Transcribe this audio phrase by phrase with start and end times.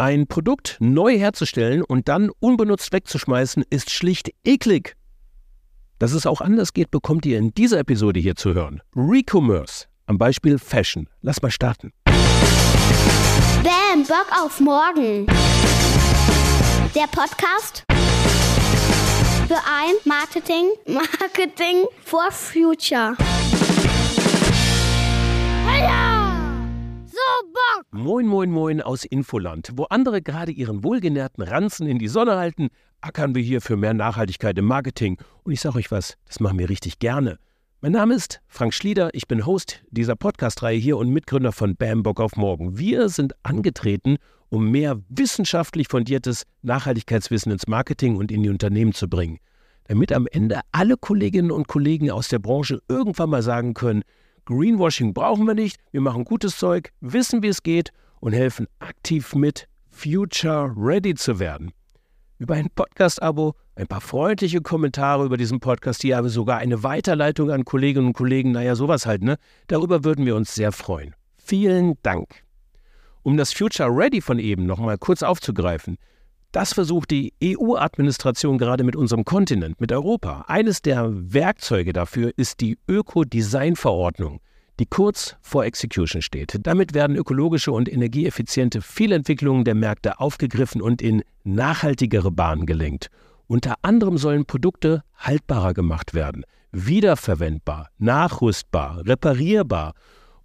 [0.00, 4.94] Ein Produkt neu herzustellen und dann unbenutzt wegzuschmeißen, ist schlicht eklig.
[5.98, 8.80] Dass es auch anders geht, bekommt ihr in dieser Episode hier zu hören.
[8.94, 9.86] Recommerce.
[10.06, 11.08] Am Beispiel Fashion.
[11.20, 11.92] Lass mal starten.
[13.64, 15.26] Bam, Bock auf morgen.
[16.94, 17.82] Der Podcast
[19.48, 23.16] für ein Marketing, Marketing for Future.
[27.10, 27.18] So
[27.52, 27.67] Bock!
[27.90, 29.70] Moin, moin, moin aus Infoland.
[29.72, 32.68] Wo andere gerade ihren wohlgenährten Ranzen in die Sonne halten,
[33.00, 35.16] ackern wir hier für mehr Nachhaltigkeit im Marketing.
[35.42, 37.38] Und ich sage euch was, das machen wir richtig gerne.
[37.80, 42.02] Mein Name ist Frank Schlieder, ich bin Host dieser Podcast-Reihe hier und Mitgründer von Bam
[42.02, 42.76] Bock auf Morgen.
[42.76, 44.18] Wir sind angetreten,
[44.50, 49.38] um mehr wissenschaftlich fundiertes Nachhaltigkeitswissen ins Marketing und in die Unternehmen zu bringen.
[49.84, 54.02] Damit am Ende alle Kolleginnen und Kollegen aus der Branche irgendwann mal sagen können,
[54.48, 59.34] Greenwashing brauchen wir nicht, wir machen gutes Zeug, wissen, wie es geht und helfen aktiv
[59.34, 61.72] mit, future ready zu werden
[62.38, 67.50] über ein Podcast-Abo, ein paar freundliche Kommentare über diesen Podcast hier, aber sogar eine Weiterleitung
[67.50, 69.36] an Kolleginnen und Kollegen, naja, sowas halt, ne?
[69.66, 71.14] Darüber würden wir uns sehr freuen.
[71.36, 72.42] Vielen Dank.
[73.22, 75.98] Um das Future Ready von eben nochmal kurz aufzugreifen,
[76.52, 80.46] das versucht die EU-Administration gerade mit unserem Kontinent, mit Europa.
[80.46, 84.40] Eines der Werkzeuge dafür ist die Ökodesign-Verordnung
[84.78, 86.58] die kurz vor Execution steht.
[86.62, 93.10] Damit werden ökologische und energieeffiziente Fehlentwicklungen der Märkte aufgegriffen und in nachhaltigere Bahnen gelenkt.
[93.46, 99.94] Unter anderem sollen Produkte haltbarer gemacht werden, wiederverwendbar, nachrüstbar, reparierbar.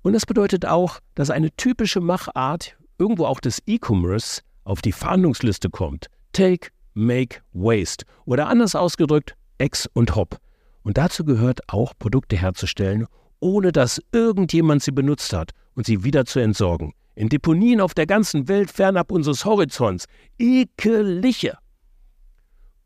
[0.02, 5.70] Und das bedeutet auch, dass eine typische Machart, irgendwo auch des E-Commerce, auf die Verhandlungsliste
[5.70, 6.08] kommt.
[6.32, 8.06] Take, Make, Waste.
[8.26, 10.38] Oder anders ausgedrückt, Ex und Hop.
[10.84, 13.08] Und dazu gehört auch, Produkte herzustellen
[13.44, 16.94] ohne dass irgendjemand sie benutzt hat und sie wieder zu entsorgen.
[17.16, 20.06] In Deponien auf der ganzen Welt fernab unseres Horizonts.
[20.40, 21.58] Ekeliche!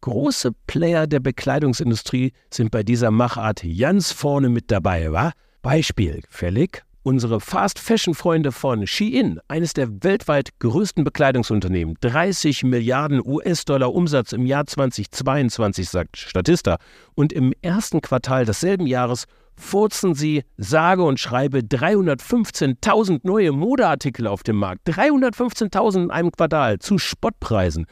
[0.01, 5.31] Große Player der Bekleidungsindustrie sind bei dieser Machart ganz vorne mit dabei, wa?
[5.61, 11.95] Beispiel fällig unsere Fast-Fashion-Freunde von Shein, eines der weltweit größten Bekleidungsunternehmen.
[12.01, 16.79] 30 Milliarden US-Dollar Umsatz im Jahr 2022, sagt Statista.
[17.15, 19.23] Und im ersten Quartal desselben Jahres
[19.57, 24.87] furzen sie sage und schreibe 315.000 neue Modeartikel auf dem Markt.
[24.87, 27.85] 315.000 in einem Quartal zu Spottpreisen.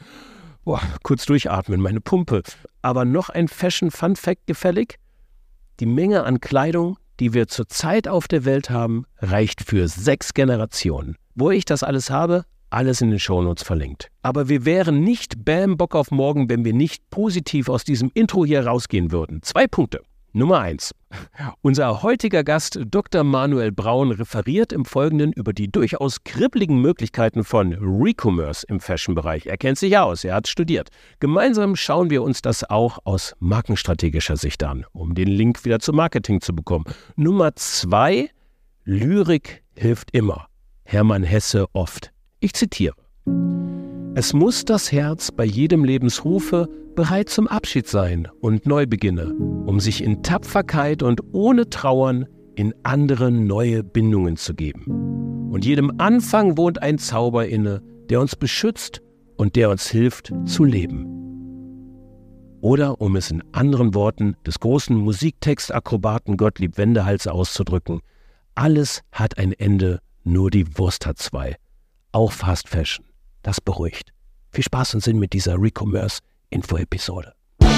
[0.64, 2.42] Boah, kurz durchatmen, meine Pumpe.
[2.82, 4.98] Aber noch ein Fashion-Fun-Fact gefällig?
[5.80, 11.16] Die Menge an Kleidung, die wir zurzeit auf der Welt haben, reicht für sechs Generationen.
[11.34, 14.08] Wo ich das alles habe, alles in den Shownotes verlinkt.
[14.22, 18.44] Aber wir wären nicht Bam Bock auf morgen, wenn wir nicht positiv aus diesem Intro
[18.44, 19.42] hier rausgehen würden.
[19.42, 20.02] Zwei Punkte.
[20.36, 20.94] Nummer 1.
[21.62, 23.24] Unser heutiger Gast Dr.
[23.24, 29.46] Manuel Braun referiert im Folgenden über die durchaus kribbligen Möglichkeiten von Recommerce im Fashion-Bereich.
[29.46, 30.90] Er kennt sich aus, er hat studiert.
[31.20, 35.96] Gemeinsam schauen wir uns das auch aus markenstrategischer Sicht an, um den Link wieder zum
[35.96, 36.84] Marketing zu bekommen.
[37.16, 38.28] Nummer 2.
[38.84, 40.48] Lyrik hilft immer.
[40.84, 42.12] Hermann Hesse oft.
[42.40, 42.94] Ich zitiere.
[44.18, 49.34] Es muss das Herz bei jedem Lebensrufe bereit zum Abschied sein und Neubeginne,
[49.66, 55.50] um sich in Tapferkeit und ohne Trauern in andere neue Bindungen zu geben.
[55.52, 59.02] Und jedem Anfang wohnt ein Zauber inne, der uns beschützt
[59.36, 61.04] und der uns hilft zu leben.
[62.62, 68.00] Oder um es in anderen Worten des großen Musiktextakrobaten Gottlieb Wendehals auszudrücken,
[68.54, 71.56] alles hat ein Ende, nur die Wurst hat zwei.
[72.12, 73.05] Auch Fast Fashion.
[73.46, 74.12] Das beruhigt.
[74.50, 77.32] Viel Spaß und Sinn mit dieser Recommerce-Info-Episode.
[77.60, 77.70] Bam,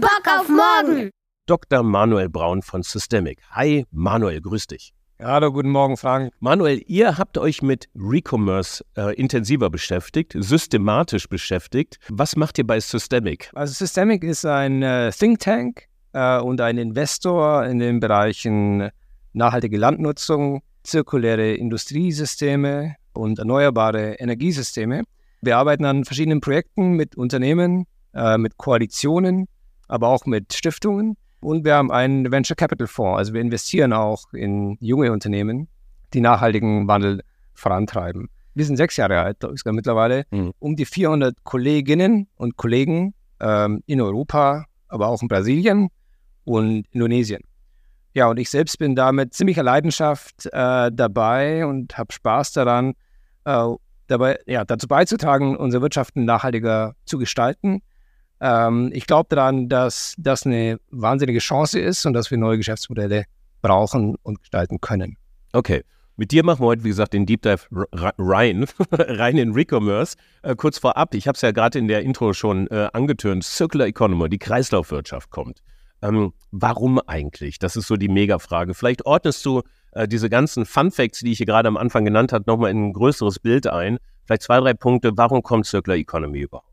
[0.00, 1.10] Bock auf morgen.
[1.46, 1.84] Dr.
[1.84, 3.38] Manuel Braun von Systemic.
[3.52, 4.92] Hi, Manuel, grüß dich.
[5.22, 6.32] Hallo, guten Morgen, Frank.
[6.40, 12.00] Manuel, ihr habt euch mit Recommerce äh, intensiver beschäftigt, systematisch beschäftigt.
[12.08, 13.52] Was macht ihr bei Systemic?
[13.54, 15.84] Also Systemic ist ein äh, Think Tank
[16.14, 18.90] äh, und ein Investor in den Bereichen
[19.34, 25.02] nachhaltige Landnutzung, zirkuläre Industriesysteme und erneuerbare Energiesysteme.
[25.40, 29.48] Wir arbeiten an verschiedenen Projekten mit Unternehmen, äh, mit Koalitionen,
[29.88, 31.16] aber auch mit Stiftungen.
[31.40, 33.18] Und wir haben einen Venture Capital Fonds.
[33.18, 35.68] Also wir investieren auch in junge Unternehmen,
[36.14, 37.22] die nachhaltigen Wandel
[37.54, 38.28] vorantreiben.
[38.54, 39.36] Wir sind sechs Jahre alt
[39.66, 40.24] mittlerweile.
[40.30, 40.52] Mhm.
[40.58, 45.88] Um die 400 Kolleginnen und Kollegen ähm, in Europa, aber auch in Brasilien
[46.44, 47.42] und Indonesien.
[48.14, 52.94] Ja, und ich selbst bin da mit ziemlicher Leidenschaft äh, dabei und habe Spaß daran,
[53.46, 53.74] äh,
[54.08, 57.80] dabei, ja, dazu beizutragen, unsere Wirtschaften nachhaltiger zu gestalten.
[58.40, 63.24] Ähm, ich glaube daran, dass das eine wahnsinnige Chance ist und dass wir neue Geschäftsmodelle
[63.62, 65.16] brauchen und gestalten können.
[65.52, 65.82] Okay.
[66.18, 70.16] Mit dir machen wir heute, wie gesagt, den Deep Dive rein, rein in Recommerce.
[70.42, 73.86] Äh, kurz vorab, ich habe es ja gerade in der Intro schon äh, angetönt, Circular
[73.86, 75.60] Economy, die Kreislaufwirtschaft kommt.
[76.00, 77.58] Ähm, warum eigentlich?
[77.58, 78.72] Das ist so die Megafrage.
[78.72, 79.60] Vielleicht ordnest du
[79.96, 82.88] äh, diese ganzen Fun Facts, die ich hier gerade am Anfang genannt habe, nochmal in
[82.88, 83.98] ein größeres Bild ein.
[84.24, 85.12] Vielleicht zwei, drei Punkte.
[85.16, 86.68] Warum kommt Circular Economy überhaupt?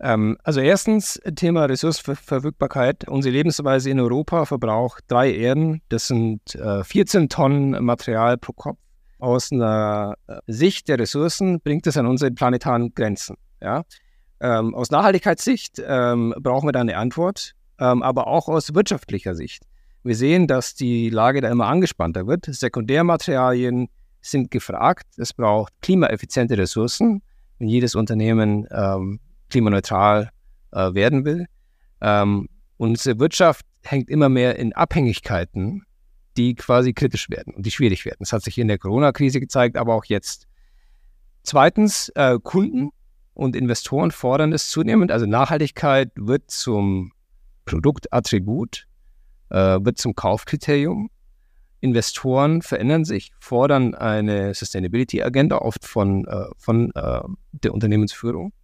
[0.00, 3.06] Ähm, also erstens Thema Ressourcenverfügbarkeit.
[3.08, 5.82] Unsere Lebensweise in Europa verbraucht drei Erden.
[5.88, 8.78] Das sind äh, 14 Tonnen Material pro Kopf.
[9.18, 13.36] Aus einer äh, Sicht der Ressourcen bringt es an unsere planetaren Grenzen.
[13.60, 13.84] Ja?
[14.40, 19.64] Ähm, aus Nachhaltigkeitssicht ähm, brauchen wir da eine Antwort, ähm, aber auch aus wirtschaftlicher Sicht.
[20.04, 22.44] Wir sehen, dass die Lage da immer angespannter wird.
[22.44, 23.88] Sekundärmaterialien
[24.20, 25.06] sind gefragt.
[25.16, 27.22] Es braucht klimaeffiziente Ressourcen.
[27.58, 30.30] Wenn jedes Unternehmen ähm, klimaneutral
[30.72, 31.46] äh, werden will.
[32.00, 35.84] Ähm, unsere Wirtschaft hängt immer mehr in Abhängigkeiten,
[36.36, 38.18] die quasi kritisch werden und die schwierig werden.
[38.20, 40.46] Das hat sich in der Corona-Krise gezeigt, aber auch jetzt.
[41.44, 42.90] Zweitens, äh, Kunden
[43.34, 45.12] und Investoren fordern es zunehmend.
[45.12, 47.12] Also Nachhaltigkeit wird zum
[47.64, 48.86] Produktattribut,
[49.54, 51.10] wird zum Kaufkriterium.
[51.84, 57.20] Investoren verändern sich, fordern eine Sustainability-Agenda oft von, äh, von äh,
[57.52, 58.54] der Unternehmensführung.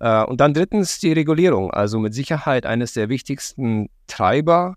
[0.00, 4.74] Äh, und dann drittens die Regulierung, also mit Sicherheit eines der wichtigsten Treiber,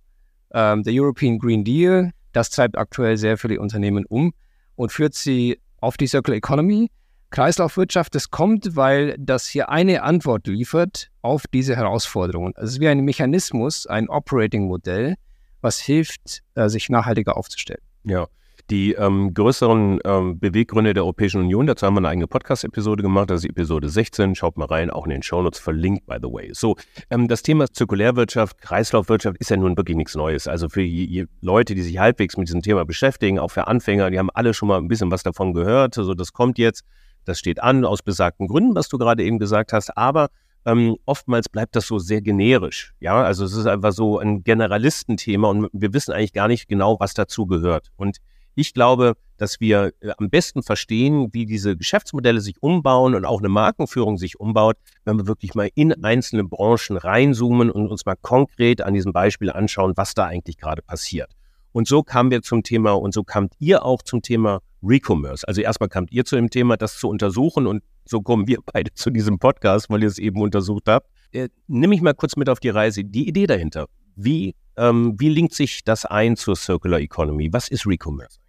[0.53, 2.11] ähm, der European Green Deal.
[2.31, 4.33] Das treibt aktuell sehr viele Unternehmen um
[4.75, 6.89] und führt sie auf die Circular Economy.
[7.33, 12.53] Kreislaufwirtschaft, das kommt, weil das hier eine Antwort liefert auf diese Herausforderungen.
[12.57, 15.15] Es ist wie ein Mechanismus, ein Operating-Modell,
[15.59, 17.81] was hilft, äh, sich nachhaltiger aufzustellen.
[18.03, 18.27] Ja,
[18.69, 23.31] die ähm, größeren ähm, Beweggründe der Europäischen Union, dazu haben wir eine eigene Podcast-Episode gemacht,
[23.31, 26.51] das ist Episode 16, schaut mal rein, auch in den Shownotes verlinkt, by the way.
[26.53, 26.75] So,
[27.09, 30.47] ähm, das Thema Zirkulärwirtschaft, Kreislaufwirtschaft ist ja nun wirklich nichts Neues.
[30.47, 34.11] Also für je, je Leute, die sich halbwegs mit diesem Thema beschäftigen, auch für Anfänger,
[34.11, 35.97] die haben alle schon mal ein bisschen was davon gehört.
[35.97, 36.83] Also das kommt jetzt,
[37.25, 40.29] das steht an, aus besagten Gründen, was du gerade eben gesagt hast, aber
[40.65, 42.93] ähm, oftmals bleibt das so sehr generisch.
[42.99, 46.99] Ja, also es ist einfach so ein Generalistenthema und wir wissen eigentlich gar nicht genau,
[46.99, 47.89] was dazu gehört.
[47.97, 48.17] Und
[48.55, 53.39] ich glaube, dass wir äh, am besten verstehen, wie diese Geschäftsmodelle sich umbauen und auch
[53.39, 58.15] eine Markenführung sich umbaut, wenn wir wirklich mal in einzelne Branchen reinzoomen und uns mal
[58.21, 61.31] konkret an diesem Beispiel anschauen, was da eigentlich gerade passiert.
[61.73, 65.45] Und so kamen wir zum Thema und so kamt ihr auch zum Thema Recommerce.
[65.47, 68.93] Also erstmal kamt ihr zu dem Thema, das zu untersuchen und so kommen wir beide
[68.93, 71.09] zu diesem Podcast, weil ihr es eben untersucht habt.
[71.31, 73.03] Äh, nimm mich mal kurz mit auf die Reise.
[73.03, 73.87] Die Idee dahinter.
[74.15, 77.51] Wie, ähm, wie linkt sich das ein zur Circular Economy?
[77.51, 78.39] Was ist Recommerce?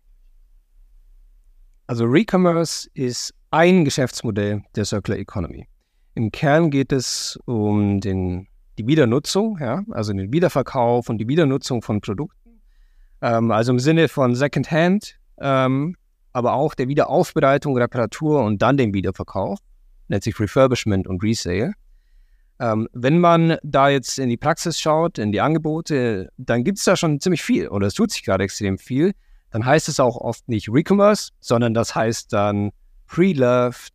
[1.87, 5.67] Also Recommerce ist ein Geschäftsmodell der Circular Economy.
[6.15, 8.49] Im Kern geht es um den,
[8.79, 12.44] die Wiedernutzung, ja, also den Wiederverkauf und die Wiedernutzung von Produkten.
[13.25, 15.97] Ähm, also im Sinne von Secondhand, ähm,
[16.33, 19.59] aber auch der Wiederaufbereitung, Reparatur und dann dem Wiederverkauf.
[20.09, 21.73] Nennt sich Refurbishment und Resale.
[22.61, 26.85] Ähm, wenn man da jetzt in die Praxis schaut, in die Angebote, dann gibt es
[26.85, 29.13] da schon ziemlich viel oder es tut sich gerade extrem viel
[29.55, 32.73] dann heißt es auch oft nicht Recommerce, sondern das heißt dann
[33.07, 33.93] Pre-Loved,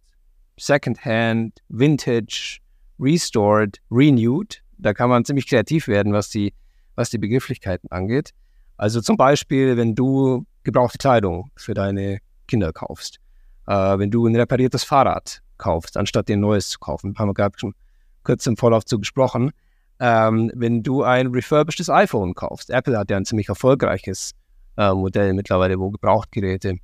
[0.58, 2.60] Secondhand, Vintage,
[2.98, 4.64] Restored, Renewed.
[4.78, 6.54] Da kann man ziemlich kreativ werden, was die,
[6.96, 8.32] was die Begrifflichkeiten angeht.
[8.80, 13.20] Also zum Beispiel, wenn du gebrauchte Kleidung für deine Kinder kaufst,
[13.68, 17.34] äh, wenn du ein repariertes Fahrrad kaufst, anstatt dir ein neues zu kaufen, haben wir
[17.34, 17.76] gerade schon
[18.24, 19.52] kurz im Vorlauf zu gesprochen,
[20.00, 22.70] ähm, wenn du ein refurbishedes iPhone kaufst.
[22.70, 24.32] Apple hat ja ein ziemlich erfolgreiches
[24.78, 26.78] äh, Modell mittlerweile, wo Gebrauchtgeräte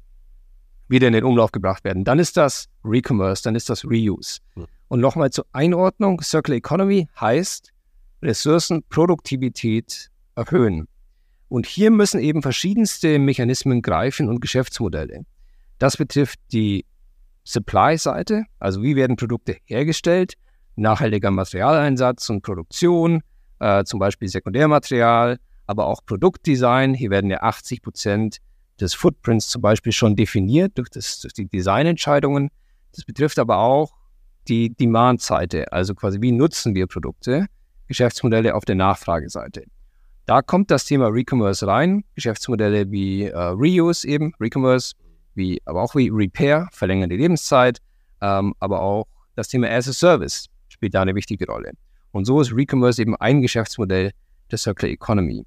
[0.89, 2.03] wieder in den Umlauf gebracht werden.
[2.03, 4.41] Dann ist das Recommerce, dann ist das Reuse.
[4.55, 4.65] Hm.
[4.89, 7.71] Und nochmal zur Einordnung, Circular Economy heißt
[8.21, 10.89] Ressourcenproduktivität erhöhen.
[11.55, 15.21] Und hier müssen eben verschiedenste Mechanismen greifen und Geschäftsmodelle.
[15.79, 16.85] Das betrifft die
[17.45, 20.33] Supply-Seite, also wie werden Produkte hergestellt,
[20.75, 23.21] nachhaltiger Materialeinsatz und Produktion,
[23.61, 26.93] äh, zum Beispiel Sekundärmaterial, aber auch Produktdesign.
[26.93, 28.39] Hier werden ja 80 Prozent
[28.81, 32.49] des Footprints zum Beispiel schon definiert durch, das, durch die Designentscheidungen.
[32.93, 33.93] Das betrifft aber auch
[34.49, 37.45] die Demand-Seite, also quasi wie nutzen wir Produkte,
[37.87, 39.63] Geschäftsmodelle auf der Nachfrageseite.
[40.25, 44.95] Da kommt das Thema Recommerce rein, Geschäftsmodelle wie äh, Reuse eben, Recommerce,
[45.35, 47.79] wie, aber auch wie Repair, verlängern die Lebenszeit,
[48.21, 49.05] ähm, aber auch
[49.35, 51.73] das Thema as a Service spielt da eine wichtige Rolle.
[52.11, 54.11] Und so ist Recommerce eben ein Geschäftsmodell
[54.49, 55.45] der Circular Economy.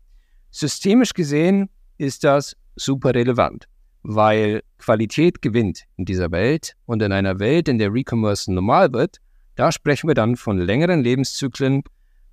[0.50, 3.66] Systemisch gesehen ist das super relevant,
[4.04, 9.16] weil Qualität gewinnt in dieser Welt und in einer Welt, in der Recommerce normal wird,
[9.56, 11.82] da sprechen wir dann von längeren Lebenszyklen,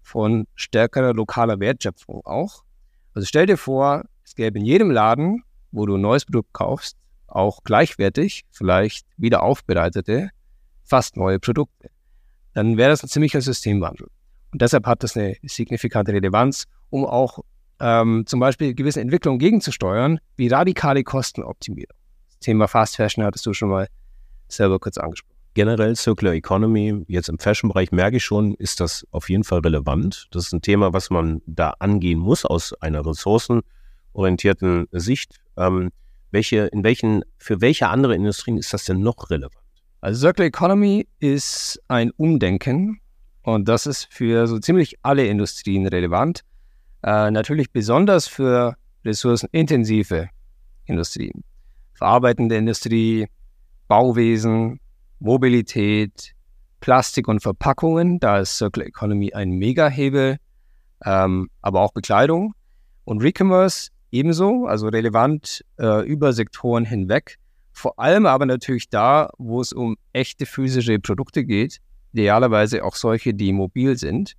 [0.05, 2.63] von stärkerer lokaler Wertschöpfung auch.
[3.13, 5.43] Also stell dir vor, es gäbe in jedem Laden
[5.75, 6.97] wo du ein neues Produkt kaufst,
[7.27, 10.29] auch gleichwertig, vielleicht wieder aufbereitete,
[10.83, 11.89] fast neue Produkte.
[12.53, 14.07] Dann wäre das ein ziemlicher Systemwandel.
[14.51, 17.39] Und deshalb hat das eine signifikante Relevanz, um auch
[17.81, 21.97] ähm, zum Beispiel gewissen Entwicklungen gegenzusteuern, wie radikale Kostenoptimierung.
[22.29, 23.87] Das Thema Fast Fashion hattest du schon mal
[24.47, 25.34] selber kurz angesprochen.
[25.55, 30.27] Generell Circular Economy, jetzt im Fashion-Bereich merke ich schon, ist das auf jeden Fall relevant.
[30.31, 35.39] Das ist ein Thema, was man da angehen muss aus einer ressourcenorientierten Sicht.
[35.55, 35.93] Ähm,
[36.31, 39.55] welche, in welchen, für welche andere Industrien ist das denn noch relevant?
[40.01, 42.99] Also Circular Economy ist ein Umdenken
[43.43, 46.41] und das ist für so ziemlich alle Industrien relevant.
[47.01, 50.27] Äh, natürlich besonders für ressourcenintensive
[50.83, 51.45] Industrien.
[51.93, 53.27] Verarbeitende Industrie,
[53.87, 54.81] Bauwesen,
[55.19, 56.33] Mobilität,
[56.79, 58.19] Plastik und Verpackungen.
[58.19, 60.37] Da ist Circular Economy ein Megahebel,
[61.03, 62.53] ähm, aber auch Bekleidung.
[63.05, 67.37] Und Recommerce ebenso, also relevant äh, über Sektoren hinweg.
[67.71, 71.79] Vor allem aber natürlich da, wo es um echte physische Produkte geht,
[72.13, 74.33] idealerweise auch solche, die mobil sind.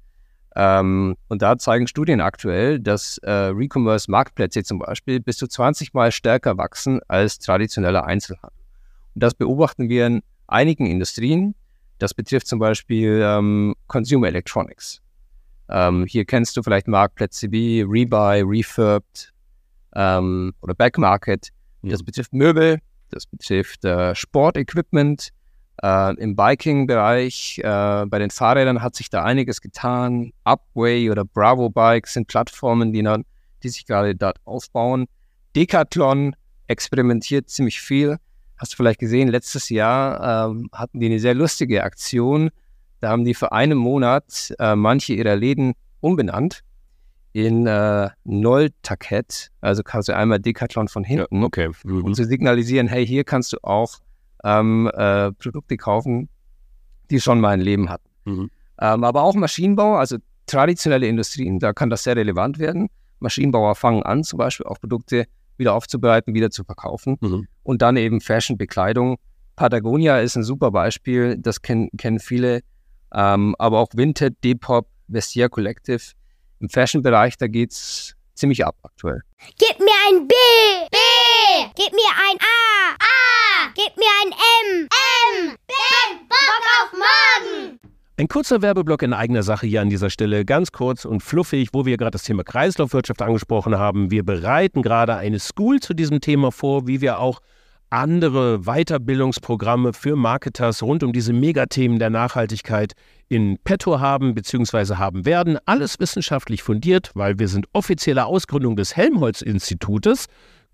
[0.55, 6.11] Ähm, und da zeigen Studien aktuell, dass äh, Recommerce-Marktplätze zum Beispiel bis zu 20 Mal
[6.13, 8.59] stärker wachsen als traditioneller Einzelhandel.
[9.15, 11.55] Und das beobachten wir in einigen Industrien.
[11.99, 15.01] Das betrifft zum Beispiel ähm, Consumer Electronics.
[15.69, 19.33] Ähm, hier kennst du vielleicht Marktplätze wie Rebuy, Refurbed
[19.95, 21.51] ähm, oder Backmarket.
[21.83, 25.31] Das betrifft Möbel, das betrifft äh, Sportequipment.
[25.83, 30.33] Äh, Im Biking-Bereich, äh, bei den Fahrrädern hat sich da einiges getan.
[30.45, 33.07] Upway oder Bravo Bikes sind Plattformen, die,
[33.63, 35.07] die sich gerade dort aufbauen.
[35.55, 36.35] Decathlon
[36.67, 38.19] experimentiert ziemlich viel.
[38.57, 42.51] Hast du vielleicht gesehen, letztes Jahr ähm, hatten die eine sehr lustige Aktion.
[43.01, 46.63] Da haben die für einen Monat äh, manche ihrer Läden umbenannt
[47.33, 49.51] in äh, Null-Takett.
[49.61, 51.71] Also kannst du einmal Decathlon von hinten, ja, okay.
[51.85, 52.05] Mhm.
[52.05, 53.99] um zu signalisieren, hey, hier kannst du auch
[54.43, 56.31] ähm, äh, Produkte kaufen,
[57.11, 58.09] die schon mal ein Leben hatten.
[58.25, 58.51] Mhm.
[58.81, 62.89] Ähm, aber auch Maschinenbau, also traditionelle Industrien, da kann das sehr relevant werden.
[63.19, 65.27] Maschinenbauer fangen an, zum Beispiel auch Produkte
[65.59, 67.17] wieder aufzubereiten, wieder zu verkaufen.
[67.21, 67.49] Mhm.
[67.63, 69.19] Und dann eben Fashion, Bekleidung.
[69.57, 72.61] Patagonia ist ein super Beispiel, das kennen, kennen viele.
[73.15, 76.03] Ähm, aber auch Vinted, Depop, Vestia Collective.
[76.61, 79.23] Im Fashion-Bereich, da geht es ziemlich ab aktuell.
[79.59, 80.35] Gib mir ein B!
[80.91, 80.97] B!
[81.75, 82.95] Gib mir ein A!
[82.99, 83.73] A!
[83.75, 84.89] Gib mir ein M!
[84.89, 85.57] M!
[85.67, 86.29] Ben!
[86.29, 87.96] Bock auf morgen!
[88.19, 91.85] Ein kurzer Werbeblock in eigener Sache hier an dieser Stelle, ganz kurz und fluffig, wo
[91.85, 94.11] wir gerade das Thema Kreislaufwirtschaft angesprochen haben.
[94.11, 97.43] Wir bereiten gerade eine School zu diesem Thema vor, wie wir auch
[97.91, 102.95] andere Weiterbildungsprogramme für Marketers rund um diese Megathemen der Nachhaltigkeit
[103.29, 104.95] in petto haben bzw.
[104.95, 105.59] haben werden.
[105.67, 110.25] Alles wissenschaftlich fundiert, weil wir sind offizielle Ausgründung des Helmholtz-Institutes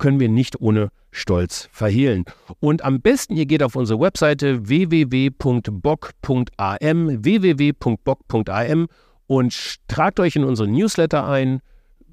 [0.03, 2.25] können wir nicht ohne Stolz verhehlen.
[2.59, 5.71] Und am besten, ihr geht auf unsere Webseite www.bock.am,
[7.25, 8.89] www.bock.am
[9.29, 11.61] und tragt euch in unseren Newsletter ein,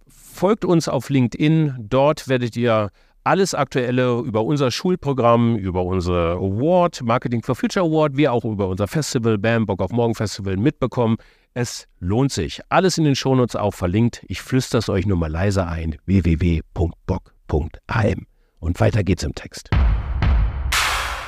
[0.07, 2.91] folgt uns auf LinkedIn, dort werdet ihr
[3.23, 8.67] alles Aktuelle über unser Schulprogramm, über unser Award, Marketing for Future Award, wie auch über
[8.67, 11.17] unser Festival, BAM, Bock auf Morgen Festival mitbekommen.
[11.55, 12.61] Es lohnt sich.
[12.69, 14.23] Alles in den Shownotes auch verlinkt.
[14.27, 15.95] Ich flüstere es euch nur mal leise ein.
[16.05, 18.25] www.bock.am www.recommerce.am.
[18.59, 19.69] Und weiter geht's im Text.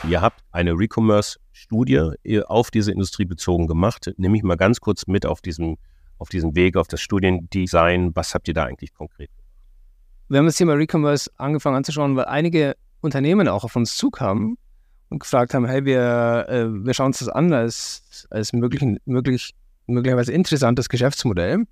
[0.07, 4.11] Ihr habt eine Recommerce-Studie auf diese Industrie bezogen gemacht.
[4.17, 5.77] Nehme ich mal ganz kurz mit auf diesen,
[6.17, 8.15] auf diesen Weg, auf das Studiendesign.
[8.15, 9.53] Was habt ihr da eigentlich konkret gemacht?
[10.29, 14.57] Wir haben das Thema Recommerce angefangen anzuschauen, weil einige Unternehmen auch auf uns zukamen
[15.09, 19.53] und gefragt haben, hey, wir, äh, wir schauen uns das an als, als möglich, möglich,
[19.87, 21.65] möglicherweise interessantes Geschäftsmodell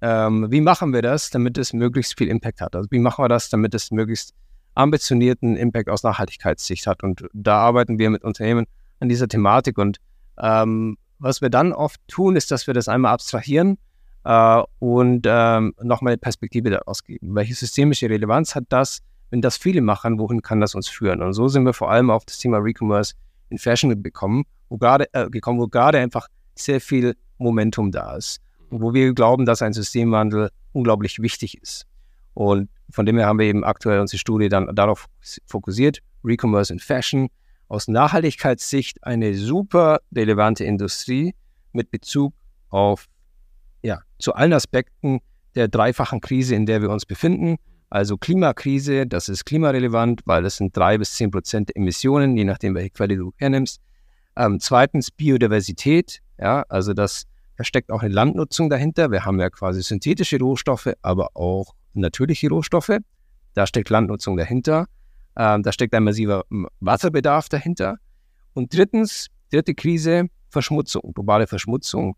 [0.00, 2.76] ähm, wie machen wir das, damit es möglichst viel Impact hat?
[2.76, 4.34] Also wie machen wir das, damit es möglichst
[4.74, 7.02] ambitionierten Impact aus Nachhaltigkeitssicht hat?
[7.02, 8.66] Und da arbeiten wir mit Unternehmen
[9.00, 9.78] an dieser Thematik.
[9.78, 9.98] Und
[10.38, 13.78] ähm, was wir dann oft tun, ist, dass wir das einmal abstrahieren
[14.24, 17.34] äh, und ähm, nochmal eine Perspektive daraus geben.
[17.34, 19.00] Welche systemische Relevanz hat das?
[19.30, 21.22] Wenn das viele machen, wohin kann das uns führen?
[21.22, 23.14] Und so sind wir vor allem auf das Thema Recommerce
[23.48, 28.40] in Fashion gekommen, wo gerade, äh, gekommen, wo gerade einfach sehr viel Momentum da ist
[28.80, 31.86] wo wir glauben, dass ein Systemwandel unglaublich wichtig ist.
[32.34, 35.06] Und von dem her haben wir eben aktuell unsere Studie dann darauf
[35.46, 37.28] fokussiert, Recommerce in Fashion,
[37.68, 41.34] aus Nachhaltigkeitssicht eine super relevante Industrie
[41.72, 42.34] mit Bezug
[42.68, 43.06] auf,
[43.82, 45.20] ja, zu allen Aspekten
[45.54, 47.56] der dreifachen Krise, in der wir uns befinden.
[47.88, 52.74] Also Klimakrise, das ist klimarelevant, weil das sind drei bis zehn Prozent Emissionen, je nachdem,
[52.74, 53.80] welche Quelle du hernimmst.
[54.36, 57.24] Ähm, zweitens Biodiversität, ja, also das
[57.56, 59.10] da steckt auch eine Landnutzung dahinter.
[59.10, 62.98] Wir haben ja quasi synthetische Rohstoffe, aber auch natürliche Rohstoffe.
[63.54, 64.86] Da steckt Landnutzung dahinter.
[65.36, 66.44] Ähm, da steckt ein massiver
[66.80, 67.96] Wasserbedarf dahinter.
[68.52, 72.16] Und drittens, dritte Krise, Verschmutzung, globale Verschmutzung.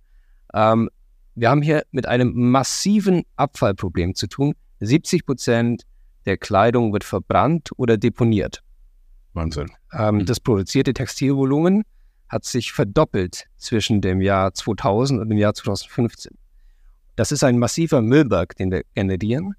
[0.54, 0.90] Ähm,
[1.35, 4.54] wir haben hier mit einem massiven Abfallproblem zu tun.
[4.80, 5.83] 70 Prozent
[6.26, 8.62] der Kleidung wird verbrannt oder deponiert.
[9.35, 9.71] Wahnsinn.
[9.92, 10.26] Ähm, mhm.
[10.26, 11.85] Das produzierte Textilvolumen
[12.29, 16.37] hat sich verdoppelt zwischen dem Jahr 2000 und dem Jahr 2015.
[17.17, 19.55] Das ist ein massiver Müllberg, den wir generieren.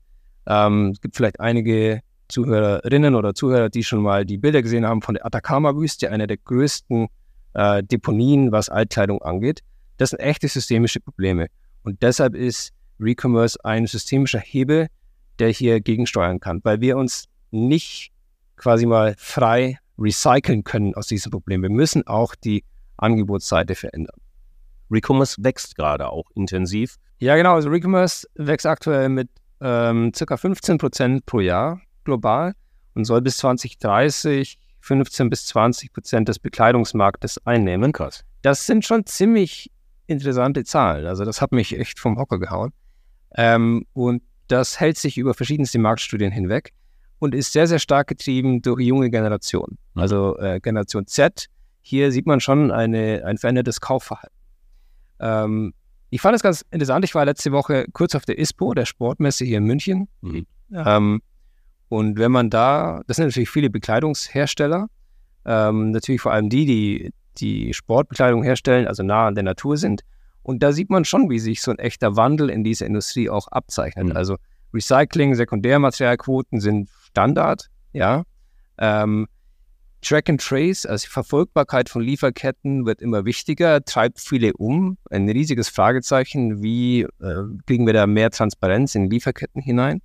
[0.47, 5.01] Ähm, es gibt vielleicht einige Zuhörerinnen oder Zuhörer, die schon mal die Bilder gesehen haben
[5.01, 7.07] von der Atacama-Wüste, einer der größten
[7.53, 9.61] äh, Deponien, was Altkleidung angeht.
[9.97, 11.47] Das sind echte systemische Probleme.
[11.83, 14.87] Und deshalb ist Recommerce ein systemischer Hebel,
[15.39, 18.11] der hier gegensteuern kann, weil wir uns nicht
[18.57, 21.61] quasi mal frei recyceln können aus diesem Problem.
[21.61, 22.63] Wir müssen auch die
[22.97, 24.15] Angebotsseite verändern.
[24.91, 26.95] Recommerce wächst gerade auch intensiv.
[27.19, 27.55] Ja, genau.
[27.55, 29.29] Also Recommerce wächst aktuell mit
[29.61, 32.53] ähm, circa 15 Prozent pro Jahr global
[32.95, 37.91] und soll bis 2030 15 bis 20 Prozent des Bekleidungsmarktes einnehmen.
[37.91, 38.23] Krass.
[38.41, 39.69] Das sind schon ziemlich
[40.07, 41.05] interessante Zahlen.
[41.05, 42.71] Also das hat mich echt vom Hocker gehauen.
[43.35, 46.73] Ähm, und das hält sich über verschiedenste Marktstudien hinweg
[47.19, 49.77] und ist sehr, sehr stark getrieben durch junge Generationen.
[49.95, 51.47] Also äh, Generation Z.
[51.81, 54.35] Hier sieht man schon eine, ein verändertes Kaufverhalten.
[55.19, 55.73] Ähm,
[56.09, 57.05] ich fand es ganz interessant.
[57.05, 60.07] Ich war letzte Woche kurz auf der ISPO, der Sportmesse hier in München.
[60.21, 60.47] Mhm.
[60.73, 61.21] Ähm,
[61.89, 64.87] und wenn man da, das sind natürlich viele Bekleidungshersteller,
[65.45, 70.01] ähm, natürlich vor allem die, die die Sportbekleidung herstellen, also nah an der Natur sind.
[70.43, 73.47] Und da sieht man schon, wie sich so ein echter Wandel in dieser Industrie auch
[73.49, 74.07] abzeichnet.
[74.07, 74.17] Mhm.
[74.17, 74.37] Also
[74.73, 78.23] Recycling, Sekundärmaterialquoten sind Standard, ja.
[78.77, 79.27] Ähm,
[80.01, 84.97] Track and Trace, also die Verfolgbarkeit von Lieferketten wird immer wichtiger, treibt viele um.
[85.09, 87.07] Ein riesiges Fragezeichen, wie äh,
[87.65, 90.01] kriegen wir da mehr Transparenz in Lieferketten hinein?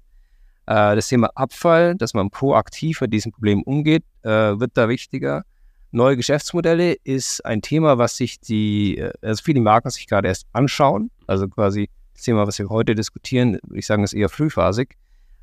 [0.67, 5.45] Äh, das Thema Abfall, dass man proaktiv mit diesem Problem umgeht, äh, wird da wichtiger.
[5.93, 10.47] Neue Geschäftsmodelle ist ein Thema, was sich die, äh, also viele Marken sich gerade erst
[10.53, 11.11] anschauen.
[11.29, 14.97] Also quasi das Thema, was wir heute diskutieren, würde ich sagen, ist eher frühphasig.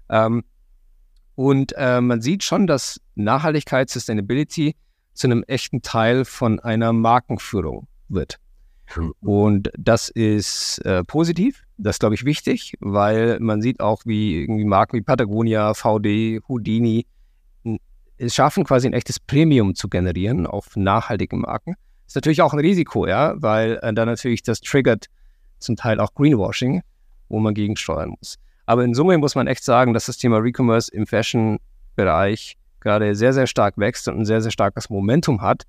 [0.10, 0.44] Ähm,
[1.36, 4.76] und äh, man sieht schon, dass Nachhaltigkeit, Sustainability
[5.13, 8.38] zu einem echten Teil von einer Markenführung wird.
[8.88, 9.13] Hm.
[9.22, 14.41] Und das ist äh, positiv, das ist, glaube ich, wichtig, weil man sieht auch, wie
[14.41, 17.06] irgendwie Marken wie Patagonia, VD, Houdini
[18.17, 21.76] es schaffen, quasi ein echtes Premium zu generieren auf nachhaltigen Marken.
[22.06, 25.08] Ist natürlich auch ein Risiko, ja, weil äh, dann natürlich das triggert
[25.60, 26.82] zum Teil auch Greenwashing,
[27.30, 28.38] wo man gegensteuern muss.
[28.72, 33.34] Aber in Summe muss man echt sagen, dass das Thema Recommerce im Fashion-Bereich gerade sehr,
[33.34, 35.64] sehr stark wächst und ein sehr, sehr starkes Momentum hat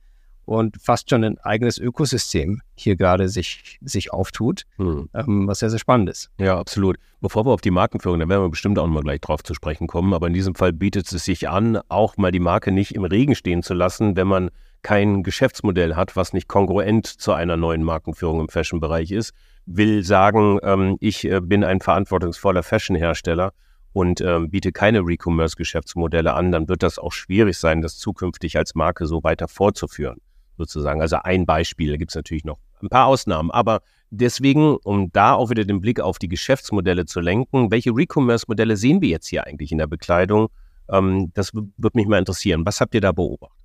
[0.45, 5.09] und fast schon ein eigenes Ökosystem hier gerade sich, sich auftut, hm.
[5.15, 6.31] ähm, was sehr, sehr spannend ist.
[6.39, 6.97] Ja, absolut.
[7.21, 9.89] Bevor wir auf die Markenführung, da werden wir bestimmt auch mal gleich drauf zu sprechen
[9.89, 13.03] kommen, aber in diesem Fall bietet es sich an, auch mal die Marke nicht im
[13.03, 14.51] Regen stehen zu lassen, wenn man
[14.83, 19.35] kein Geschäftsmodell hat, was nicht kongruent zu einer neuen Markenführung im Fashion-Bereich ist,
[19.67, 23.53] will sagen, ähm, ich äh, bin ein verantwortungsvoller Fashion-Hersteller
[23.93, 28.75] und ähm, biete keine Recommerce-Geschäftsmodelle an, dann wird das auch schwierig sein, das zukünftig als
[28.75, 30.19] Marke so weiter fortzuführen
[30.57, 31.01] sozusagen.
[31.01, 35.35] Also ein Beispiel, da gibt es natürlich noch ein paar Ausnahmen, aber deswegen, um da
[35.35, 39.47] auch wieder den Blick auf die Geschäftsmodelle zu lenken, welche Recommerce-Modelle sehen wir jetzt hier
[39.47, 40.49] eigentlich in der Bekleidung?
[40.89, 42.65] Ähm, das würde mich mal interessieren.
[42.65, 43.59] Was habt ihr da beobachtet?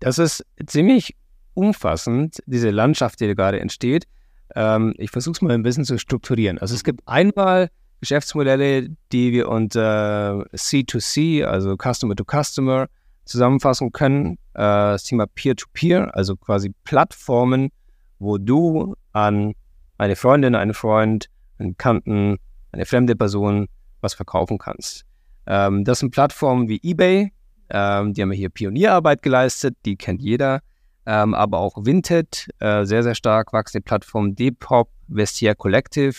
[0.00, 1.16] Das ist ziemlich
[1.54, 4.06] umfassend, diese Landschaft, die da gerade entsteht.
[4.54, 6.58] Ähm, ich versuche es mal ein bisschen zu strukturieren.
[6.58, 12.86] Also es gibt einmal Geschäftsmodelle, die wir unter C2C, also Customer to Customer,
[13.24, 14.34] zusammenfassen können.
[14.54, 14.60] Äh,
[14.92, 17.70] das Thema Peer-to-Peer, -Peer, also quasi Plattformen,
[18.18, 19.54] wo du an
[19.98, 21.28] eine Freundin, einen Freund,
[21.58, 22.36] einen Bekannten,
[22.72, 23.68] eine fremde Person
[24.00, 25.04] was verkaufen kannst.
[25.46, 27.32] Ähm, das sind Plattformen wie eBay,
[27.70, 30.60] ähm, die haben hier Pionierarbeit geleistet, die kennt jeder,
[31.06, 36.14] ähm, aber auch Vinted, äh, sehr, sehr stark wachsende Plattform, Depop, Vestia Collective,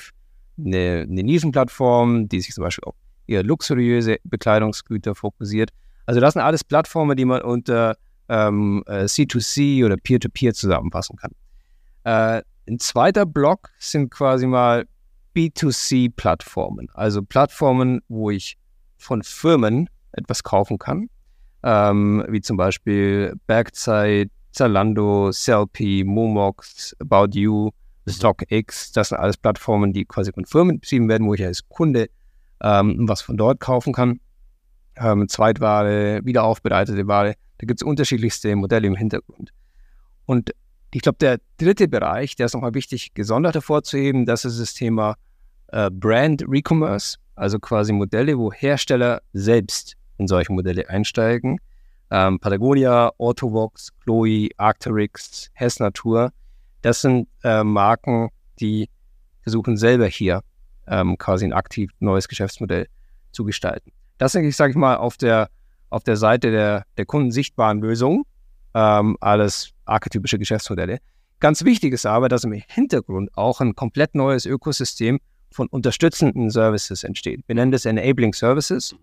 [0.58, 2.96] eine, eine Nischenplattform, die sich zum Beispiel auf
[3.28, 5.72] eher luxuriöse Bekleidungsgüter fokussiert.
[6.06, 7.96] Also das sind alles Plattformen, die man unter
[8.30, 11.32] ähm, C2C äh, oder Peer-to-Peer -Peer zusammenfassen kann.
[12.04, 14.86] Äh, ein zweiter Block sind quasi mal
[15.36, 18.58] B2C-Plattformen, also Plattformen, wo ich
[18.98, 21.10] von Firmen etwas kaufen kann,
[21.64, 27.72] ähm, wie zum Beispiel Bergzeit, Zalando, Selfie, Momox, About You,
[28.06, 28.12] mhm.
[28.12, 28.92] StockX.
[28.92, 32.10] Das sind alles Plattformen, die quasi von Firmen betrieben werden, wo ich als Kunde
[32.62, 34.20] ähm, was von dort kaufen kann
[34.98, 37.36] ähm, Zweitware, wiederaufbereitete Ware.
[37.58, 39.52] Da gibt es unterschiedlichste Modelle im Hintergrund.
[40.26, 40.52] Und
[40.92, 45.16] ich glaube, der dritte Bereich, der ist nochmal wichtig, gesondert hervorzuheben, das ist das Thema
[45.68, 47.18] äh, Brand Recommerce.
[47.36, 51.60] also quasi Modelle, wo Hersteller selbst in solche Modelle einsteigen.
[52.12, 56.32] Ähm, Patagonia, Autovox, Chloe, Arcteryx, Hess Natur,
[56.82, 58.90] das sind äh, Marken, die
[59.42, 60.42] versuchen selber hier
[60.88, 62.88] ähm, quasi ein aktiv neues Geschäftsmodell
[63.32, 63.92] zu gestalten.
[64.18, 65.50] Das denke ich, sage ich mal, auf der,
[65.90, 68.26] auf der Seite der, der kundensichtbaren Lösung,
[68.74, 71.00] ähm, alles archetypische Geschäftsmodelle.
[71.40, 75.20] Ganz wichtig ist aber, dass im Hintergrund auch ein komplett neues Ökosystem
[75.52, 77.42] von unterstützenden Services entsteht.
[77.48, 78.96] Wir nennen das Enabling Services.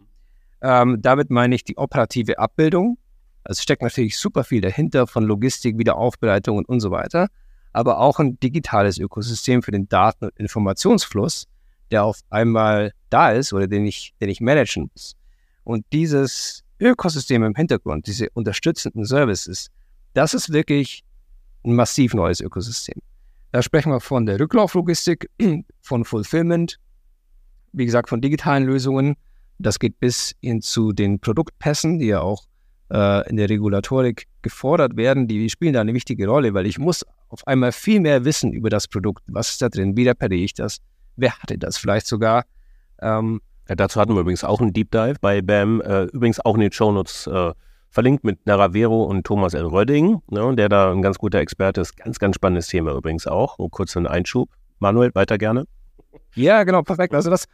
[0.62, 2.96] Ähm, damit meine ich die operative Abbildung.
[3.44, 7.28] Es steckt natürlich super viel dahinter von Logistik, Wiederaufbereitung und, und so weiter,
[7.72, 11.48] aber auch ein digitales Ökosystem für den Daten- und Informationsfluss,
[11.90, 15.16] der auf einmal da ist oder den ich, den ich managen muss.
[15.64, 19.68] Und dieses Ökosystem im Hintergrund, diese unterstützenden Services,
[20.14, 21.04] das ist wirklich
[21.64, 23.00] ein massiv neues Ökosystem.
[23.52, 25.28] Da sprechen wir von der Rücklauflogistik,
[25.80, 26.78] von Fulfillment,
[27.72, 29.16] wie gesagt, von digitalen Lösungen.
[29.62, 32.44] Das geht bis hin zu den Produktpässen, die ja auch
[32.92, 35.28] äh, in der Regulatorik gefordert werden.
[35.28, 38.70] Die spielen da eine wichtige Rolle, weil ich muss auf einmal viel mehr wissen über
[38.70, 39.22] das Produkt.
[39.26, 39.96] Was ist da drin?
[39.96, 40.78] Wie repariere ich das?
[41.16, 42.44] Wer hatte das vielleicht sogar?
[43.00, 46.54] Ähm, ja, dazu hatten wir übrigens auch einen Deep Dive bei BAM, äh, übrigens auch
[46.54, 47.52] in den Shownotes äh,
[47.90, 49.66] verlinkt mit Naravero und Thomas L.
[49.66, 51.96] Rödding, ne, der da ein ganz guter Experte ist.
[51.96, 53.58] Ganz, ganz spannendes Thema übrigens auch.
[53.58, 54.48] Und kurz einen Einschub.
[54.78, 55.66] Manuel, weiter gerne.
[56.34, 57.14] Ja, genau, perfekt.
[57.14, 57.46] Also das,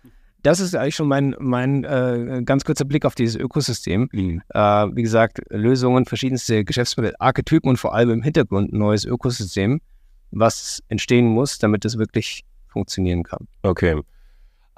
[0.43, 4.09] das ist eigentlich schon mein, mein äh, ganz kurzer Blick auf dieses Ökosystem.
[4.13, 4.43] Mhm.
[4.51, 9.81] Äh, wie gesagt, Lösungen, verschiedenste Geschäftsmodelle, Archetypen und vor allem im Hintergrund ein neues Ökosystem,
[10.31, 13.49] was entstehen muss, damit es wirklich funktionieren kann.
[13.63, 14.01] Okay.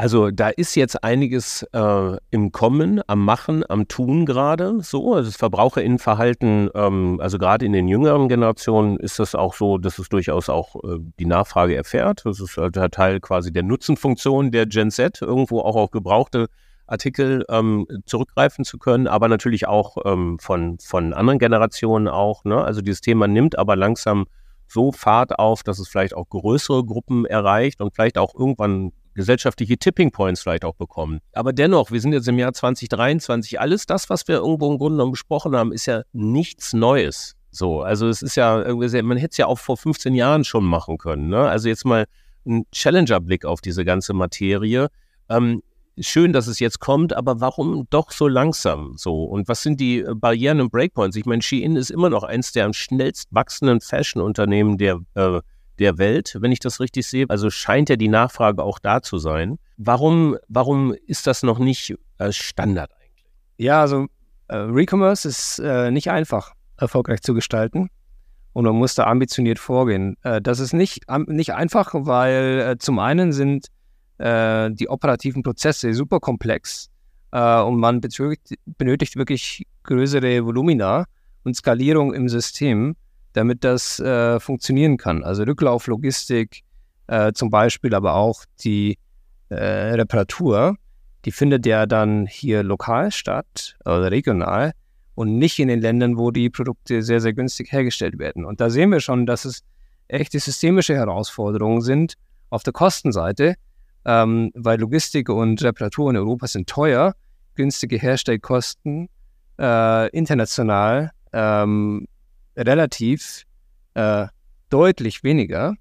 [0.00, 5.12] Also da ist jetzt einiges äh, im Kommen, am Machen, am Tun gerade so.
[5.12, 9.98] Also das Verbraucherinnenverhalten, ähm, also gerade in den jüngeren Generationen ist das auch so, dass
[9.98, 12.22] es durchaus auch äh, die Nachfrage erfährt.
[12.24, 16.46] Das ist halt der Teil quasi der Nutzenfunktion der Gen Z, irgendwo auch auf gebrauchte
[16.86, 22.44] Artikel ähm, zurückgreifen zu können, aber natürlich auch ähm, von, von anderen Generationen auch.
[22.44, 22.64] Ne?
[22.64, 24.24] Also dieses Thema nimmt aber langsam
[24.66, 29.76] so Fahrt auf, dass es vielleicht auch größere Gruppen erreicht und vielleicht auch irgendwann gesellschaftliche
[29.76, 31.20] Tipping Points vielleicht auch bekommen.
[31.33, 33.61] Aber dennoch, wir sind jetzt im Jahr 2023.
[33.61, 37.37] Alles das, was wir irgendwo im Grunde genommen besprochen haben, ist ja nichts Neues.
[37.50, 40.98] So, also es ist ja, man hätte es ja auch vor 15 Jahren schon machen
[40.98, 41.28] können.
[41.28, 41.38] Ne?
[41.38, 42.06] Also jetzt mal
[42.46, 44.88] ein Challenger-Blick auf diese ganze Materie.
[45.28, 45.62] Ähm,
[45.98, 49.24] schön, dass es jetzt kommt, aber warum doch so langsam so?
[49.24, 51.16] Und was sind die Barrieren und Breakpoints?
[51.16, 55.40] Ich meine, Shein ist immer noch eins der am schnellst wachsenden Fashion-Unternehmen der äh,
[55.80, 57.26] der Welt, wenn ich das richtig sehe.
[57.28, 59.58] Also scheint ja die Nachfrage auch da zu sein.
[59.76, 63.26] Warum, warum ist das noch nicht äh, Standard eigentlich?
[63.56, 64.06] Ja, also
[64.48, 67.88] äh, Recommerce ist äh, nicht einfach erfolgreich zu gestalten
[68.52, 70.16] und man muss da ambitioniert vorgehen.
[70.22, 73.66] Äh, das ist nicht, nicht einfach, weil äh, zum einen sind
[74.18, 76.88] äh, die operativen Prozesse super komplex
[77.32, 81.04] und man benötigt, benötigt wirklich größere Volumina
[81.44, 82.96] und Skalierung im System
[83.32, 85.22] damit das äh, funktionieren kann.
[85.22, 86.62] Also Rücklauflogistik
[87.06, 88.98] äh, zum Beispiel, aber auch die
[89.48, 90.76] äh, Reparatur,
[91.24, 94.72] die findet ja dann hier lokal statt oder regional
[95.14, 98.44] und nicht in den Ländern, wo die Produkte sehr, sehr günstig hergestellt werden.
[98.44, 99.62] Und da sehen wir schon, dass es
[100.08, 102.14] echte systemische Herausforderungen sind
[102.48, 103.54] auf der Kostenseite,
[104.04, 107.14] ähm, weil Logistik und Reparatur in Europa sind teuer,
[107.54, 109.08] günstige Herstellkosten,
[109.58, 112.06] äh, international ähm,
[112.56, 113.44] relativ
[113.94, 114.26] äh,
[114.68, 115.74] deutlich weniger,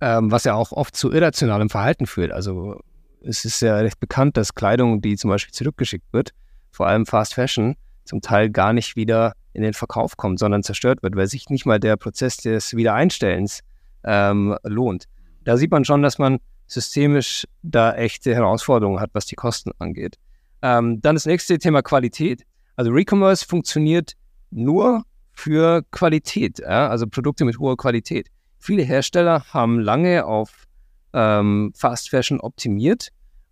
[0.00, 2.32] ähm, was ja auch oft zu irrationalem Verhalten führt.
[2.32, 2.80] Also
[3.20, 6.30] es ist ja recht bekannt, dass Kleidung, die zum Beispiel zurückgeschickt wird,
[6.70, 11.02] vor allem Fast Fashion, zum Teil gar nicht wieder in den Verkauf kommt, sondern zerstört
[11.02, 13.60] wird, weil sich nicht mal der Prozess des Wiedereinstellens
[14.04, 15.04] ähm, lohnt.
[15.44, 20.16] Da sieht man schon, dass man systemisch da echte Herausforderungen hat, was die Kosten angeht.
[20.62, 22.44] Ähm, dann das nächste Thema Qualität.
[22.76, 24.12] Also Recommerce funktioniert
[24.50, 26.88] nur, für Qualität, ja?
[26.88, 28.28] also Produkte mit hoher Qualität.
[28.58, 30.66] Viele Hersteller haben lange auf
[31.12, 33.08] ähm, Fast Fashion optimiert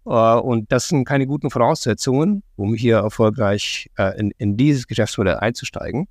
[0.06, 5.36] äh, und das sind keine guten Voraussetzungen, um hier erfolgreich äh, in, in, dieses Geschäftsmodell
[5.36, 6.08] einzusteigen.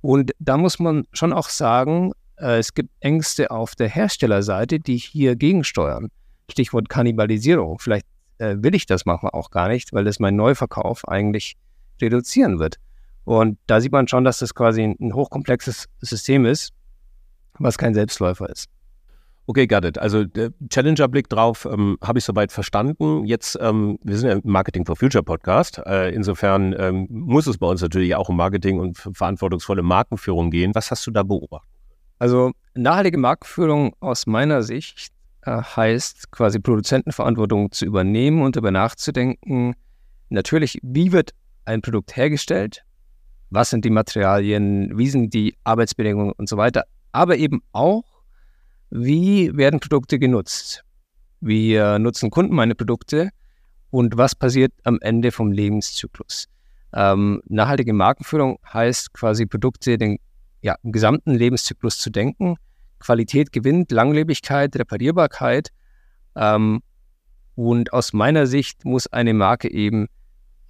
[0.00, 4.96] Und da muss man schon auch sagen, äh, es gibt Ängste auf der Herstellerseite, die
[4.96, 6.08] hier gegensteuern.
[6.50, 7.78] Stichwort Kannibalisierung.
[7.78, 8.06] Vielleicht
[8.38, 11.56] äh, will ich das manchmal auch gar nicht, weil das mein Neuverkauf eigentlich
[12.00, 12.76] reduzieren wird.
[13.24, 16.72] Und da sieht man schon, dass das quasi ein hochkomplexes System ist,
[17.58, 18.68] was kein Selbstläufer ist.
[19.46, 19.98] Okay, got it.
[19.98, 20.24] Also
[20.70, 23.26] Challenger-Blick drauf ähm, habe ich soweit verstanden.
[23.26, 25.82] Jetzt, ähm, wir sind ja im Marketing for Future Podcast.
[25.84, 30.74] Äh, insofern ähm, muss es bei uns natürlich auch um Marketing und verantwortungsvolle Markenführung gehen.
[30.74, 31.68] Was hast du da beobachtet?
[32.18, 35.08] Also nachhaltige Markenführung aus meiner Sicht
[35.42, 39.74] äh, heißt quasi Produzentenverantwortung zu übernehmen und darüber nachzudenken,
[40.30, 41.32] natürlich, wie wird
[41.66, 42.82] ein Produkt hergestellt,
[43.54, 48.04] was sind die Materialien, wie sind die Arbeitsbedingungen und so weiter, aber eben auch,
[48.90, 50.84] wie werden Produkte genutzt,
[51.40, 53.30] wie nutzen Kunden meine Produkte
[53.90, 56.48] und was passiert am Ende vom Lebenszyklus.
[56.92, 60.18] Ähm, nachhaltige Markenführung heißt quasi Produkte den
[60.62, 62.56] ja, im gesamten Lebenszyklus zu denken.
[63.00, 65.68] Qualität gewinnt, Langlebigkeit, Reparierbarkeit.
[66.36, 66.80] Ähm,
[67.54, 70.06] und aus meiner Sicht muss eine Marke eben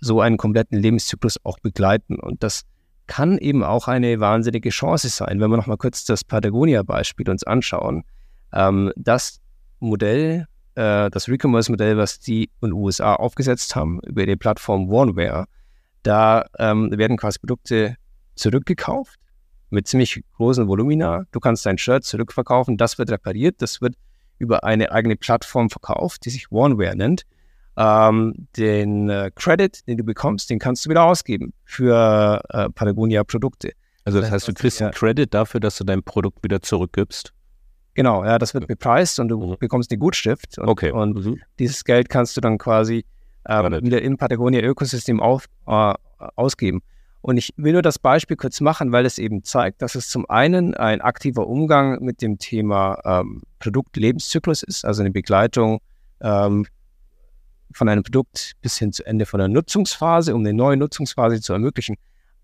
[0.01, 2.16] so einen kompletten Lebenszyklus auch begleiten.
[2.18, 2.64] Und das
[3.07, 5.40] kann eben auch eine wahnsinnige Chance sein.
[5.40, 8.05] Wenn wir nochmal kurz das Patagonia-Beispiel uns anschauen,
[8.53, 9.40] ähm, das
[9.81, 15.47] Modell, äh, das Recommerce-Modell, was die in den USA aufgesetzt haben über die Plattform OneWare,
[16.03, 17.97] da ähm, werden quasi Produkte
[18.35, 19.19] zurückgekauft
[19.71, 21.25] mit ziemlich großen Volumina.
[21.33, 23.95] Du kannst dein Shirt zurückverkaufen, das wird repariert, das wird
[24.38, 27.23] über eine eigene Plattform verkauft, die sich OneWare nennt.
[27.77, 33.73] Ähm, den äh, Credit, den du bekommst, den kannst du wieder ausgeben für äh, Patagonia-Produkte.
[34.05, 37.33] Also das heißt, du kriegst einen Credit dafür, dass du dein Produkt wieder zurückgibst?
[37.95, 39.57] Genau, ja, das wird bepreist und du mhm.
[39.59, 40.59] bekommst eine Gutschrift.
[40.59, 40.91] Und, okay.
[40.91, 41.41] Und mhm.
[41.59, 43.05] dieses Geld kannst du dann quasi
[43.49, 45.95] ähm, wieder im Patagonia-Ökosystem äh,
[46.37, 46.83] ausgeben.
[47.23, 50.29] Und ich will nur das Beispiel kurz machen, weil es eben zeigt, dass es zum
[50.29, 55.81] einen ein aktiver Umgang mit dem Thema ähm, Produktlebenszyklus ist, also eine Begleitung
[56.21, 56.67] ähm,
[57.75, 61.53] von einem Produkt bis hin zu Ende von der Nutzungsphase, um eine neue Nutzungsphase zu
[61.53, 61.97] ermöglichen,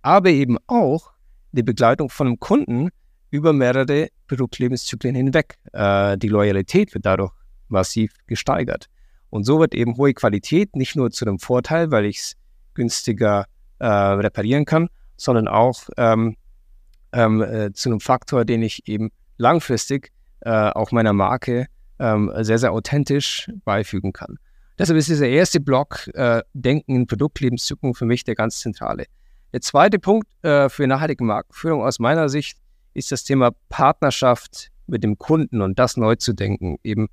[0.02, 1.12] aber eben auch
[1.52, 2.90] die Begleitung von einem Kunden
[3.30, 5.56] über mehrere Produktlebenszyklen hinweg.
[5.72, 7.32] Äh, die Loyalität wird dadurch
[7.68, 8.86] massiv gesteigert.
[9.30, 12.36] Und so wird eben hohe Qualität nicht nur zu einem Vorteil, weil ich es
[12.74, 13.46] günstiger
[13.78, 16.36] äh, reparieren kann, sondern auch ähm,
[17.12, 21.66] ähm, äh, zu einem Faktor, den ich eben langfristig äh, auch meiner Marke
[21.98, 24.38] ähm, sehr, sehr authentisch beifügen kann.
[24.80, 29.04] Deshalb ist dieser erste Block äh, Denken in Produktlebenszyklen für mich der ganz zentrale.
[29.52, 32.56] Der zweite Punkt äh, für nachhaltige Markenführung aus meiner Sicht
[32.94, 37.08] ist das Thema Partnerschaft mit dem Kunden und das neu zu denken, eben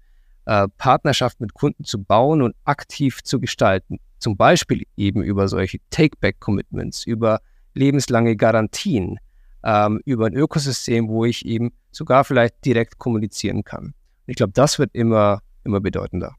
[0.46, 4.00] äh, Partnerschaft mit Kunden zu bauen und aktiv zu gestalten.
[4.18, 7.42] Zum Beispiel eben über solche Take-Back-Commitments, über
[7.74, 9.20] lebenslange Garantien,
[9.66, 13.94] ähm, über ein Ökosystem, wo ich eben sogar vielleicht direkt kommunizieren kann.
[14.26, 16.38] Ich glaube, das wird immer, immer bedeutender.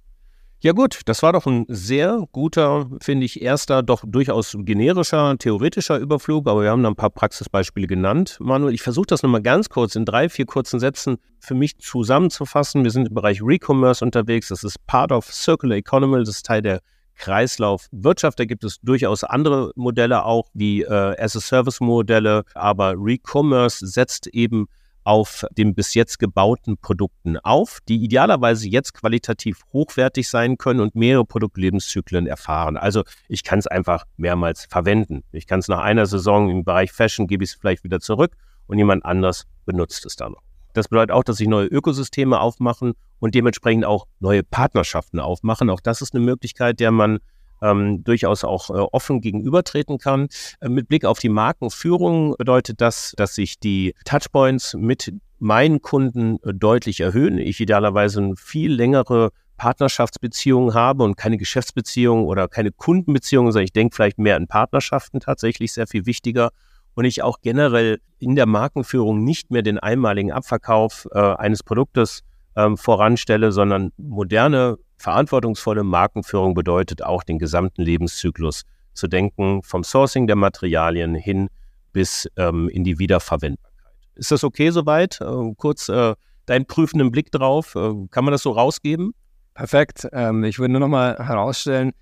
[0.61, 5.99] Ja gut, das war doch ein sehr guter, finde ich, erster, doch durchaus generischer, theoretischer
[5.99, 8.39] Überflug, aber wir haben da ein paar Praxisbeispiele genannt.
[8.41, 12.83] Manuel, ich versuche das nochmal ganz kurz in drei, vier kurzen Sätzen für mich zusammenzufassen.
[12.83, 16.63] Wir sind im Bereich Recommerce unterwegs, das ist Part of Circular Economy, das ist Teil
[16.63, 16.81] der
[17.15, 18.41] Kreislaufwirtschaft.
[18.41, 24.67] Da gibt es durchaus andere Modelle auch, wie äh, As-a-Service-Modelle, aber Recommerce setzt eben
[25.09, 30.95] auf den bis jetzt gebauten Produkten auf, die idealerweise jetzt qualitativ hochwertig sein können und
[30.95, 32.77] mehrere Produktlebenszyklen erfahren.
[32.77, 35.25] Also ich kann es einfach mehrmals verwenden.
[35.33, 38.37] Ich kann es nach einer Saison im Bereich Fashion gebe ich es vielleicht wieder zurück
[38.67, 40.43] und jemand anders benutzt es dann noch.
[40.75, 45.71] Das bedeutet auch, dass sich neue Ökosysteme aufmachen und dementsprechend auch neue Partnerschaften aufmachen.
[45.71, 47.19] Auch das ist eine Möglichkeit, der man
[47.63, 50.29] ähm, durchaus auch äh, offen gegenübertreten kann.
[50.61, 56.39] Äh, mit Blick auf die Markenführung bedeutet das, dass sich die Touchpoints mit meinen Kunden
[56.43, 57.39] äh, deutlich erhöhen.
[57.39, 63.73] Ich idealerweise eine viel längere Partnerschaftsbeziehungen habe und keine Geschäftsbeziehungen oder keine Kundenbeziehungen, sondern ich
[63.73, 66.51] denke vielleicht mehr an Partnerschaften tatsächlich sehr viel wichtiger
[66.95, 72.23] und ich auch generell in der Markenführung nicht mehr den einmaligen Abverkauf äh, eines Produktes
[72.57, 80.27] ähm, voranstelle, sondern moderne Verantwortungsvolle Markenführung bedeutet auch den gesamten Lebenszyklus zu denken, vom Sourcing
[80.27, 81.49] der Materialien hin
[81.93, 83.95] bis ähm, in die Wiederverwendbarkeit.
[84.17, 85.21] Ist das okay soweit?
[85.21, 86.15] Äh, kurz äh,
[86.47, 87.75] deinen prüfenden Blick drauf.
[87.77, 89.15] Äh, kann man das so rausgeben?
[89.55, 90.09] Perfekt.
[90.13, 91.93] Ähm, ich würde nur noch mal herausstellen,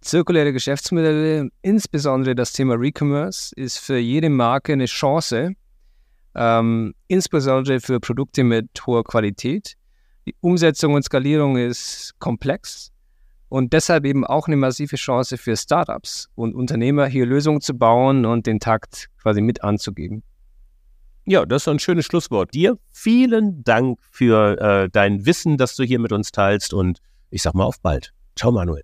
[0.00, 5.52] zirkuläre Geschäftsmodelle, insbesondere das Thema Recommerce, ist für jede Marke eine Chance,
[6.34, 9.74] ähm, insbesondere für Produkte mit hoher Qualität
[10.28, 12.92] die Umsetzung und Skalierung ist komplex
[13.48, 18.26] und deshalb eben auch eine massive Chance für Startups und Unternehmer, hier Lösungen zu bauen
[18.26, 20.22] und den Takt quasi mit anzugeben.
[21.24, 22.52] Ja, das ist ein schönes Schlusswort.
[22.52, 27.42] Dir vielen Dank für äh, dein Wissen, das du hier mit uns teilst und ich
[27.42, 28.12] sag mal auf bald.
[28.36, 28.82] Ciao, Manuel.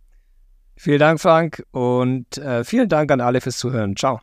[0.76, 3.96] Vielen Dank, Frank, und äh, vielen Dank an alle fürs Zuhören.
[3.96, 4.20] Ciao.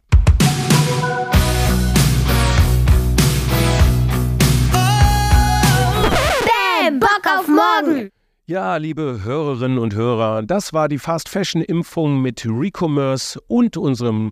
[6.89, 8.09] Bock auf morgen.
[8.47, 14.31] Ja, liebe Hörerinnen und Hörer, das war die Fast Fashion Impfung mit Recommerce und unserem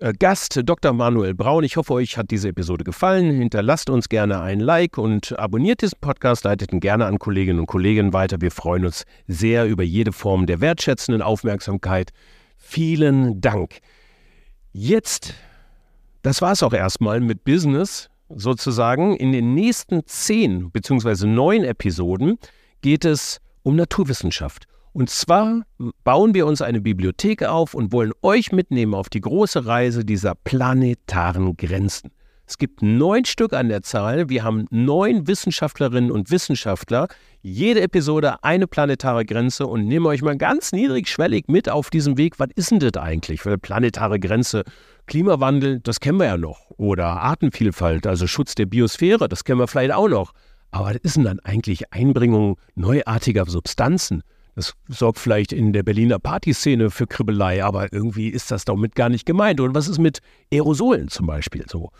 [0.00, 0.94] äh, Gast Dr.
[0.94, 1.62] Manuel Braun.
[1.62, 3.30] Ich hoffe, euch hat diese Episode gefallen.
[3.32, 7.66] Hinterlasst uns gerne ein Like und abonniert diesen Podcast, leitet ihn gerne an Kolleginnen und
[7.66, 8.40] Kollegen weiter.
[8.40, 12.12] Wir freuen uns sehr über jede Form der wertschätzenden Aufmerksamkeit.
[12.56, 13.80] Vielen Dank.
[14.72, 15.34] Jetzt,
[16.22, 19.16] das war es auch erstmal mit Business sozusagen.
[19.16, 21.26] In den nächsten zehn bzw.
[21.26, 22.38] neun Episoden
[22.82, 24.66] geht es um Naturwissenschaft.
[24.92, 25.62] Und zwar
[26.02, 30.34] bauen wir uns eine Bibliothek auf und wollen euch mitnehmen auf die große Reise dieser
[30.34, 32.10] planetaren Grenzen.
[32.50, 34.28] Es gibt neun Stück an der Zahl.
[34.28, 37.06] Wir haben neun Wissenschaftlerinnen und Wissenschaftler.
[37.42, 42.40] Jede Episode eine planetare Grenze und nehmen euch mal ganz niedrigschwellig mit auf diesem Weg.
[42.40, 43.46] Was ist denn das eigentlich?
[43.46, 44.64] Weil planetare Grenze,
[45.06, 46.69] Klimawandel, das kennen wir ja noch.
[46.80, 50.32] Oder Artenvielfalt, also Schutz der Biosphäre, das kennen wir vielleicht auch noch.
[50.70, 54.22] Aber was ist denn dann eigentlich Einbringung neuartiger Substanzen?
[54.54, 59.10] Das sorgt vielleicht in der Berliner Partyszene für Kribbelei, aber irgendwie ist das damit gar
[59.10, 59.60] nicht gemeint.
[59.60, 61.90] Und was ist mit Aerosolen zum Beispiel so?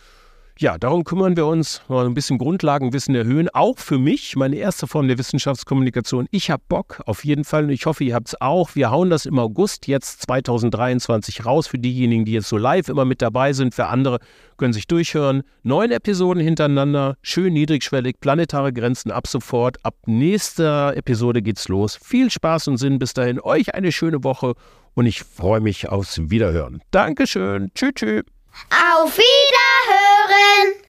[0.61, 3.49] Ja, darum kümmern wir uns, mal ein bisschen Grundlagenwissen erhöhen.
[3.49, 6.27] Auch für mich, meine erste Form der Wissenschaftskommunikation.
[6.31, 7.64] Ich habe Bock, auf jeden Fall.
[7.64, 8.75] Und ich hoffe, ihr habt es auch.
[8.75, 11.66] Wir hauen das im August jetzt 2023 raus.
[11.66, 13.75] Für diejenigen, die jetzt so live immer mit dabei sind.
[13.75, 14.18] Für andere
[14.59, 15.44] können sich durchhören.
[15.62, 17.16] Neun Episoden hintereinander.
[17.23, 18.20] Schön niedrigschwellig.
[18.20, 19.79] Planetare Grenzen ab sofort.
[19.83, 21.99] Ab nächster Episode geht's los.
[22.05, 22.99] Viel Spaß und Sinn.
[22.99, 23.40] Bis dahin.
[23.40, 24.53] Euch eine schöne Woche.
[24.92, 26.83] Und ich freue mich aufs Wiederhören.
[26.90, 27.70] Dankeschön.
[27.75, 28.25] Tschüss, tschüss.
[28.70, 30.74] Auf Wiederhören!